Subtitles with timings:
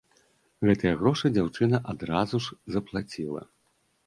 [0.69, 3.47] Гэтыя грошы дзяўчына адразу ж заплаціла.